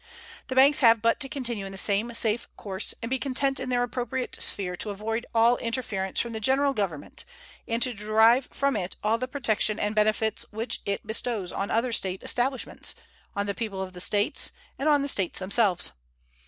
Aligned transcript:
The 0.47 0.55
banks 0.55 0.79
have 0.79 0.99
but 0.99 1.19
to 1.19 1.29
continue 1.29 1.63
in 1.63 1.71
the 1.71 1.77
same 1.77 2.11
safe 2.15 2.47
course 2.57 2.95
and 3.03 3.09
be 3.11 3.19
content 3.19 3.59
in 3.59 3.69
their 3.69 3.83
appropriate 3.83 4.35
sphere 4.41 4.75
to 4.77 4.89
avoid 4.89 5.27
all 5.31 5.57
interference 5.57 6.19
from 6.19 6.33
the 6.33 6.39
General 6.39 6.73
Government 6.73 7.23
and 7.67 7.83
to 7.83 7.93
derive 7.93 8.47
from 8.51 8.75
it 8.75 8.95
all 9.03 9.19
the 9.19 9.27
protection 9.27 9.77
and 9.79 9.93
benefits 9.93 10.43
which 10.49 10.81
it 10.87 11.05
bestows 11.05 11.51
on 11.51 11.69
other 11.69 11.91
State 11.91 12.23
establishments, 12.23 12.95
on 13.35 13.45
the 13.45 13.53
people 13.53 13.79
of 13.79 13.93
the 13.93 14.01
States, 14.01 14.49
and 14.79 14.89
on 14.89 15.03
the 15.03 15.07
States 15.07 15.37
themselves. 15.37 15.91